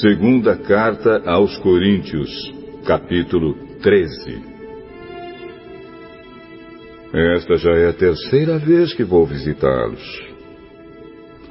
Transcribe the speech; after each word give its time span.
Segunda 0.00 0.56
carta 0.56 1.22
aos 1.24 1.56
Coríntios, 1.58 2.28
capítulo 2.84 3.54
13. 3.80 4.42
Esta 7.14 7.56
já 7.56 7.70
é 7.70 7.88
a 7.88 7.92
terceira 7.94 8.58
vez 8.58 8.92
que 8.92 9.04
vou 9.04 9.24
visitá-los. 9.24 10.02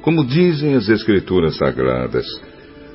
Como 0.00 0.24
dizem 0.24 0.74
as 0.74 0.88
Escrituras 0.88 1.56
Sagradas, 1.56 2.26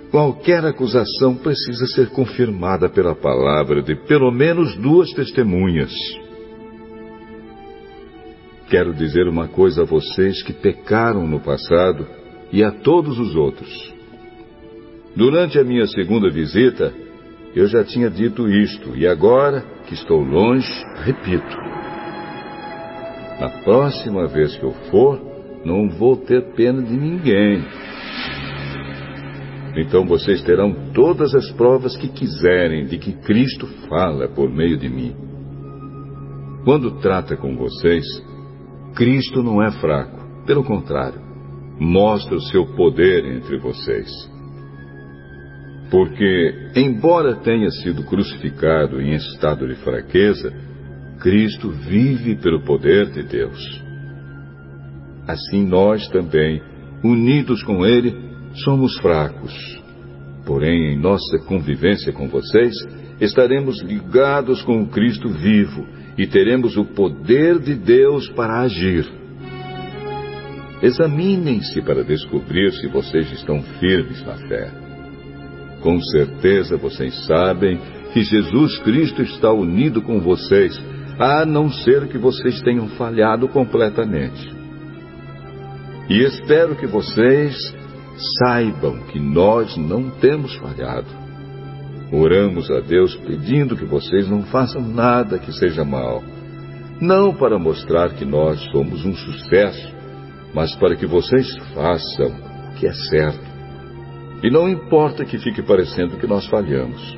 qualquer 0.09 0.63
acusação 0.63 1.35
precisa 1.35 1.85
ser 1.87 2.11
confirmada 2.11 2.87
pela 2.87 3.13
palavra 3.13 3.81
de 3.81 3.95
pelo 4.07 4.31
menos 4.31 4.77
duas 4.77 5.11
testemunhas. 5.11 5.91
Quero 8.69 8.93
dizer 8.93 9.27
uma 9.27 9.49
coisa 9.49 9.81
a 9.81 9.85
vocês 9.85 10.41
que 10.43 10.53
pecaram 10.53 11.27
no 11.27 11.41
passado 11.41 12.07
e 12.53 12.63
a 12.63 12.71
todos 12.71 13.19
os 13.19 13.35
outros. 13.35 14.00
Durante 15.15 15.59
a 15.59 15.63
minha 15.63 15.85
segunda 15.87 16.29
visita, 16.29 16.93
eu 17.53 17.67
já 17.67 17.83
tinha 17.83 18.09
dito 18.09 18.47
isto, 18.47 18.95
e 18.95 19.05
agora 19.05 19.61
que 19.85 19.93
estou 19.93 20.21
longe, 20.21 20.71
repito. 21.03 21.57
Na 23.39 23.49
próxima 23.63 24.27
vez 24.27 24.55
que 24.55 24.63
eu 24.63 24.71
for, 24.89 25.19
não 25.65 25.89
vou 25.89 26.15
ter 26.15 26.53
pena 26.53 26.81
de 26.81 26.95
ninguém. 26.95 27.63
Então 29.75 30.05
vocês 30.05 30.41
terão 30.43 30.91
todas 30.93 31.33
as 31.35 31.51
provas 31.51 31.95
que 31.97 32.07
quiserem 32.07 32.85
de 32.85 32.97
que 32.97 33.13
Cristo 33.13 33.67
fala 33.89 34.27
por 34.29 34.49
meio 34.49 34.77
de 34.77 34.89
mim. 34.89 35.13
Quando 36.63 36.99
trata 36.99 37.35
com 37.35 37.55
vocês, 37.57 38.05
Cristo 38.95 39.41
não 39.43 39.61
é 39.61 39.71
fraco, 39.71 40.45
pelo 40.45 40.63
contrário, 40.63 41.19
mostra 41.79 42.35
o 42.35 42.41
seu 42.41 42.65
poder 42.75 43.25
entre 43.25 43.57
vocês. 43.57 44.09
Porque, 45.91 46.71
embora 46.73 47.35
tenha 47.35 47.69
sido 47.69 48.05
crucificado 48.05 49.01
em 49.01 49.13
estado 49.13 49.67
de 49.67 49.75
fraqueza, 49.75 50.53
Cristo 51.19 51.69
vive 51.69 52.37
pelo 52.37 52.63
poder 52.63 53.11
de 53.11 53.23
Deus. 53.23 53.83
Assim 55.27 55.67
nós 55.67 56.07
também, 56.07 56.61
unidos 57.03 57.61
com 57.63 57.85
Ele, 57.85 58.15
somos 58.63 58.97
fracos. 58.99 59.53
Porém, 60.45 60.93
em 60.93 60.97
nossa 60.97 61.37
convivência 61.39 62.13
com 62.13 62.29
vocês, 62.29 62.73
estaremos 63.19 63.81
ligados 63.81 64.63
com 64.63 64.81
o 64.81 64.87
Cristo 64.87 65.27
vivo 65.27 65.85
e 66.17 66.25
teremos 66.25 66.77
o 66.77 66.85
poder 66.85 67.59
de 67.59 67.75
Deus 67.75 68.29
para 68.29 68.61
agir. 68.61 69.05
Examinem-se 70.81 71.81
para 71.81 72.01
descobrir 72.01 72.71
se 72.71 72.87
vocês 72.87 73.29
estão 73.33 73.61
firmes 73.61 74.25
na 74.25 74.35
fé. 74.47 74.90
Com 75.81 75.99
certeza 75.99 76.77
vocês 76.77 77.25
sabem 77.25 77.79
que 78.13 78.21
Jesus 78.21 78.77
Cristo 78.79 79.21
está 79.23 79.51
unido 79.51 80.01
com 80.01 80.19
vocês, 80.19 80.79
a 81.17 81.45
não 81.45 81.71
ser 81.71 82.07
que 82.07 82.17
vocês 82.17 82.61
tenham 82.61 82.87
falhado 82.89 83.47
completamente. 83.47 84.51
E 86.09 86.19
espero 86.23 86.75
que 86.75 86.85
vocês 86.85 87.55
saibam 88.39 88.99
que 89.07 89.19
nós 89.19 89.75
não 89.77 90.09
temos 90.09 90.53
falhado. 90.55 91.07
Oramos 92.11 92.69
a 92.69 92.81
Deus 92.81 93.15
pedindo 93.15 93.75
que 93.75 93.85
vocês 93.85 94.27
não 94.27 94.43
façam 94.43 94.81
nada 94.81 95.39
que 95.39 95.51
seja 95.53 95.85
mal. 95.85 96.21
Não 96.99 97.33
para 97.33 97.57
mostrar 97.57 98.13
que 98.13 98.25
nós 98.25 98.59
somos 98.71 99.05
um 99.05 99.15
sucesso, 99.15 99.91
mas 100.53 100.75
para 100.75 100.95
que 100.95 101.07
vocês 101.07 101.57
façam 101.73 102.27
o 102.27 102.75
que 102.75 102.85
é 102.85 102.93
certo 102.93 103.50
e 104.43 104.49
não 104.49 104.67
importa 104.67 105.23
que 105.23 105.37
fique 105.37 105.61
parecendo 105.61 106.17
que 106.17 106.25
nós 106.25 106.45
falhamos, 106.47 107.17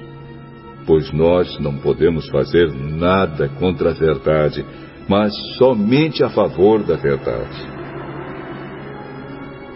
pois 0.85 1.11
nós 1.13 1.57
não 1.59 1.77
podemos 1.77 2.27
fazer 2.29 2.71
nada 2.73 3.47
contra 3.59 3.91
a 3.91 3.93
verdade, 3.93 4.65
mas 5.07 5.33
somente 5.57 6.23
a 6.23 6.29
favor 6.29 6.83
da 6.83 6.95
verdade. 6.95 7.73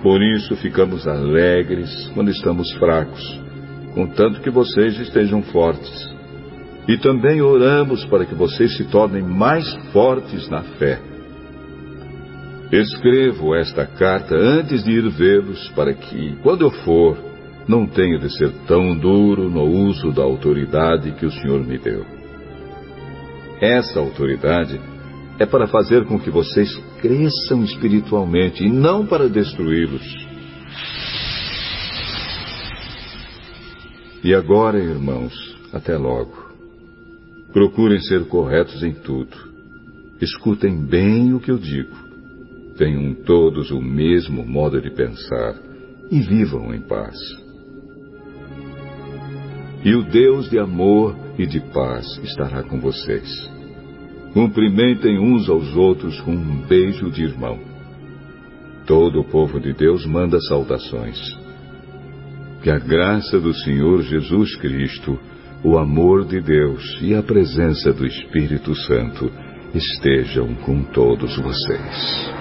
Por 0.03 0.21
isso 0.21 0.55
ficamos 0.57 1.07
alegres 1.07 2.11
quando 2.13 2.29
estamos 2.29 2.71
fracos, 2.73 3.41
contanto 3.93 4.41
que 4.41 4.49
vocês 4.49 4.99
estejam 4.99 5.41
fortes. 5.41 6.15
E 6.87 6.97
também 6.97 7.41
oramos 7.41 8.05
para 8.05 8.25
que 8.25 8.33
vocês 8.33 8.77
se 8.77 8.85
tornem 8.85 9.21
mais 9.21 9.73
fortes 9.91 10.47
na 10.49 10.61
fé. 10.61 10.99
Escrevo 12.71 13.55
esta 13.55 13.85
carta 13.85 14.35
antes 14.35 14.83
de 14.83 14.91
ir 14.91 15.09
vê-los, 15.09 15.69
para 15.69 15.93
que, 15.93 16.37
quando 16.43 16.61
eu 16.61 16.71
for, 16.71 17.17
não 17.67 17.85
tenho 17.85 18.17
de 18.19 18.29
ser 18.37 18.51
tão 18.65 18.97
duro 18.97 19.49
no 19.49 19.63
uso 19.63 20.11
da 20.11 20.23
autoridade 20.23 21.11
que 21.13 21.25
o 21.25 21.31
Senhor 21.31 21.65
me 21.65 21.77
deu. 21.77 22.05
Essa 23.59 23.99
autoridade 23.99 24.79
é 25.39 25.45
para 25.45 25.67
fazer 25.67 26.05
com 26.05 26.19
que 26.19 26.29
vocês 26.29 26.73
cresçam 27.01 27.63
espiritualmente 27.63 28.63
e 28.63 28.69
não 28.71 29.05
para 29.05 29.27
destruí-los. 29.27 30.27
E 34.23 34.33
agora, 34.33 34.79
irmãos, 34.79 35.33
até 35.73 35.97
logo. 35.97 36.47
Procurem 37.51 37.99
ser 37.99 38.25
corretos 38.27 38.81
em 38.83 38.93
tudo. 38.93 39.35
Escutem 40.21 40.83
bem 40.83 41.33
o 41.33 41.39
que 41.39 41.51
eu 41.51 41.57
digo. 41.57 41.95
Tenham 42.77 43.13
todos 43.23 43.71
o 43.71 43.81
mesmo 43.81 44.45
modo 44.45 44.81
de 44.81 44.91
pensar 44.91 45.55
e 46.11 46.19
vivam 46.19 46.73
em 46.73 46.81
paz. 46.81 47.17
E 49.83 49.95
o 49.95 50.03
Deus 50.03 50.49
de 50.49 50.59
amor 50.59 51.15
e 51.37 51.45
de 51.45 51.59
paz 51.59 52.05
estará 52.23 52.63
com 52.63 52.79
vocês. 52.79 53.27
Cumprimentem 54.33 55.19
uns 55.19 55.49
aos 55.49 55.75
outros 55.75 56.19
com 56.21 56.31
um 56.31 56.61
beijo 56.67 57.09
de 57.09 57.23
irmão. 57.23 57.59
Todo 58.85 59.19
o 59.19 59.23
povo 59.23 59.59
de 59.59 59.73
Deus 59.73 60.05
manda 60.05 60.39
saudações. 60.41 61.19
Que 62.61 62.69
a 62.69 62.79
graça 62.79 63.39
do 63.39 63.53
Senhor 63.53 64.01
Jesus 64.01 64.55
Cristo, 64.57 65.19
o 65.63 65.77
amor 65.77 66.25
de 66.25 66.41
Deus 66.41 66.99
e 67.01 67.15
a 67.15 67.23
presença 67.23 67.93
do 67.93 68.05
Espírito 68.05 68.75
Santo 68.75 69.31
estejam 69.73 70.53
com 70.55 70.83
todos 70.83 71.35
vocês. 71.37 72.36